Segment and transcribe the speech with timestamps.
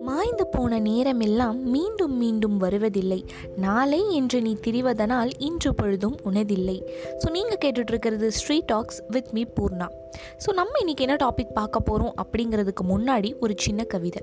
[0.00, 3.24] மாய்ந்து போன நேரமெல்லாம் மீண்டும் மீண்டும் வருவதில்லை.
[3.56, 6.82] நாளை என்று நீ திரிவதனால் இன்று பொழுதும் உனதில்லை.
[7.18, 9.88] ஸோ நீங்கள் கேட்டுட்ருக்கிறது Stree talks with me Poorna
[10.46, 14.22] so நம்ம இன்றைக்கி என்ன டாபிக் பார்க்க போகிறோம் அப்படிங்கிறதுக்கு முன்னாடி ஒரு சின்ன கவிதை.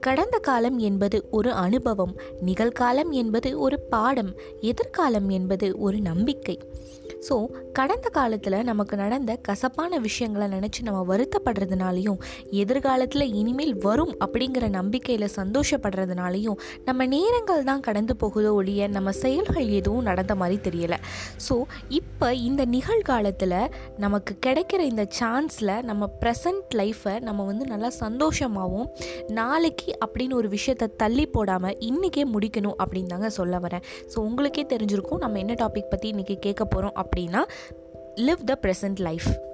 [0.00, 6.60] கடந்த காலம் என்பது ஒரு அனுபவம் நிகழ்காலம் என்பது ஒரு பாடம் எதிர்காலம் என்பது ஒரு நம்பிக்கை.
[7.26, 7.34] ஸோ
[7.72, 12.18] கடந்த காலத்தில் நமக்கு நடந்த கசப்பான விஷயங்களை நினச்சி நம்ம வருத்தப்படுறதுனாலையும்
[12.62, 20.06] எதிர்காலத்தில் இனிமேல் வரும் அப்படிங்கிற நம்பிக்கையில் சந்தோஷப்படுறதுனாலையும் நம்ம நேரங்கள் தான் கடந்து போகுதோ ஒழிய நம்ம செயல்கள் எதுவும்
[20.10, 20.98] நடந்த மாதிரி தெரியலை.
[21.46, 21.54] ஸோ
[21.98, 23.56] இப்போ இந்த நிகழ்காலத்தில்
[24.04, 28.90] நமக்கு கிடைக்கிற இந்த சான்ஸில் நம்ம ப்ரெசண்ட் லைஃப்பை நம்ம வந்து நல்லா சந்தோஷமாகவும்
[29.40, 33.84] நாளைக்கு அப்படின்னு ஒரு விஷயத்தை தள்ளி போடாமல் இன்றைக்கே முடிக்கணும் அப்படின்னு தாங்க சொல்ல வரேன்.
[34.12, 37.42] ஸோ உங்களுக்கே தெரிஞ்சிருக்கும் நம்ம என்ன டாபிக் பற்றி இன்றைக்கி கேட்க போகிறோம் அப்படின்னா
[38.16, 39.52] லிவ் த ப்ரெசன்ட் லைஃப்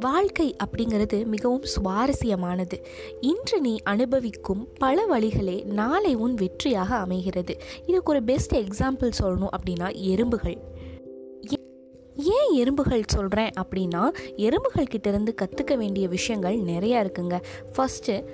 [0.00, 2.84] வாழ்க்கை அப்படிங்கிறது மிகவும் சுவாரஸ்யமானது.
[3.20, 7.56] இன்று நீ அனுபவிக்கும் பல வழிகளே நாளை உன் வெற்றியாக அமைகிறது.
[7.86, 10.58] இதுக்கு ஒரு பெஸ்ட் எக்ஸாம்பிள் சொல்லணும் அப்படின்னா எறும்புகள்.
[12.14, 17.40] ஏன் எறும்புகள் சொல்கிறேன் அப்படின்னா எறும்புகள் கிட்டேருந்து கற்றுக்க வேண்டிய விஷயங்கள் நிறையா இருக்குங்க.
[17.76, 18.24] ஃபஸ்ட்டு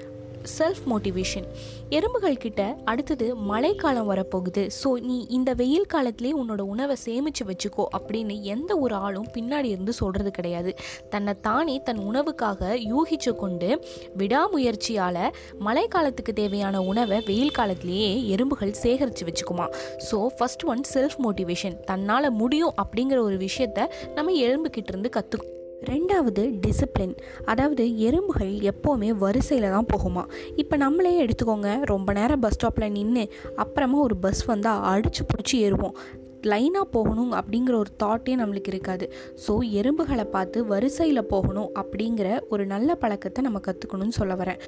[0.58, 1.46] செல்ஃப் மோட்டிவேஷன்
[1.90, 4.62] எறும்புகள் கிட்ட அடுத்தது மழைக்காலம் வரப்போகுது.
[4.82, 9.92] ஸோ நீ இந்த வெயில் காலத்திலே உன்னோட உணவை சேமித்து வச்சுக்கோ அப்படின்னு எந்த ஒரு ஆளும் பின்னாடி இருந்து
[9.92, 10.76] சொல்கிறது கிடையாது.
[11.10, 13.70] தன்னை தானே தன் உணவுக்காக யூகிச்சு கொண்டு
[14.16, 15.22] விடாமுயற்சியால்
[15.66, 19.68] மழைக்காலத்துக்கு தேவையான உணவை வெயில் காலத்திலேயே எறும்புகள் சேகரித்து வச்சுக்குமா.
[20.10, 25.55] So first one self motivation தன்னால் முடியும் அப்படிங்கிற ஒரு விஷயத்த நம்ம எறும்புக்கிட்ட இருந்து கற்று
[25.88, 30.24] ரெண்டாவது டிசிப்ளின் அதாவது எறும்புகள் எப்போவுமே வரிசையில் தான் போகுமா?
[30.56, 33.24] இப்போ நம்மளே எடுத்துக்கோங்க ரொம்ப நேரம் பஸ் ஸ்டாப்பில் நின்று
[33.56, 35.96] அப்புறமா ஒரு பஸ் வந்தால் அடித்து பிடிச்சி ஏறுவோம்.
[36.42, 39.06] லைனாக போகணும் அப்படிங்கிற ஒரு தாட்டே நம்மளுக்கு இருக்காது.
[39.46, 44.60] ஸோ எறும்புகளை பார்த்து வரிசையில் போகணும் அப்படிங்கிற ஒரு நல்ல பழக்கத்தை நம்ம கற்றுக்கணும்னு சொல்ல வரேன்.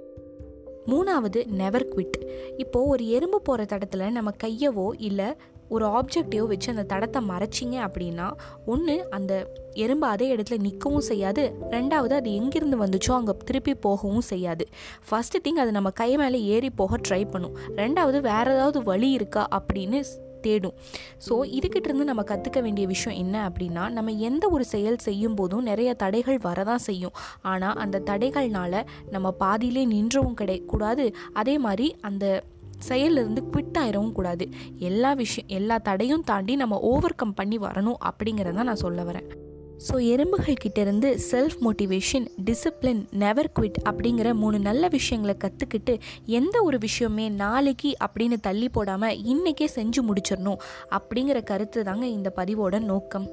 [0.87, 2.19] மூணாவது நெவர் குவிட்
[2.57, 5.29] இப்போது ஒரு எறும்பு போகிற தடத்தில் நம்ம கையவோ இல்லை
[5.69, 8.33] ஒரு ஆப்ஜெக்டையோ வச்சு அந்த தடத்தை மறைச்சிங்க அப்படின்னா
[8.67, 11.55] ஒன்று அந்த எறும்பு அதே இடத்துல நிற்கவும் செய்யாது.
[11.71, 14.67] ரெண்டாவது அது எங்கேருந்து வந்துச்சோ அங்கே திருப்பி போகவும் செய்யாது.
[15.11, 17.57] ஃபஸ்ட்டு திங் அது நம்ம கை மேலே ஏறி போக ட்ரை பண்ணும்.
[17.77, 20.75] ரெண்டாவது வேறு ஏதாவது வழி இருக்கா அப்படின்னு ஸ்- தேடும்
[21.29, 25.95] ஸோ இதுக்கிட்டேருந்து நம்ம கற்றுக்க வேண்டிய விஷயம் என்ன அப்படின்னா நம்ம எந்த ஒரு செயல் செய்யும் போதும் நிறைய
[25.95, 27.13] தடைகள் வரதான் செய்யும்.
[27.43, 31.15] ஆனால் அந்த தடைகள்னால நம்ம பாதியிலே நின்றவும் கிடை கூடாது.
[31.33, 32.43] அதே மாதிரி அந்த
[32.89, 34.49] செயலிருந்து குவிட் ஆயிடவும் கூடாது.
[34.79, 39.29] எல்லா விஷயம் எல்லா தடையும் தாண்டி நம்ம ஓவர் கம் பண்ணி வரணும் அப்படிங்கிறத நான் சொல்ல வரேன்.
[39.89, 46.79] ஸோ எறும்புகள் கிட்டேருந்து self motivation discipline never quit அப்படிங்கிற மூணு நல்ல விஷயங்களை கற்றுக்கிட்டு எந்த ஒரு
[46.79, 53.29] விஷயமே நாளைக்கு அப்படின்னு தள்ளி போடாமல் இன்றைக்கே செஞ்சு முடிச்சிடணும் அப்படிங்கிற கருத்து தாங்க இந்த பதிவோட நோக்கம்.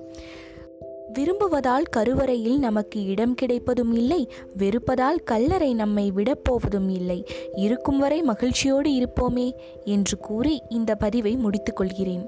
[1.17, 4.21] விரும்புவதால் கருவறையில் நமக்கு இடம் கிடைப்பதும் இல்லை
[4.57, 7.19] வெறுப்பதால் கல்லறை நம்மை விடப்போவதும் இல்லை.
[7.55, 9.47] இருக்கும் வரை மகிழ்ச்சியோடு இருப்போமே
[9.85, 12.25] என்று கூறி இந்த பதிவை முடித்துக்கொள்கிறேன்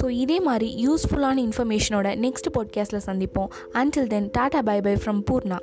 [0.00, 3.50] ஸோ இதே மாதிரி யூஸ்ஃபுல்லான இன்ஃபர்மேஷனோட நெக்ஸ்ட் பாட்காஸ்ட்டில் சந்திப்போம்.
[3.72, 5.58] Until then tata bye bye from Poorna